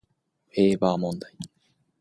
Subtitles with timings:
[0.55, 1.31] ウェーバー問題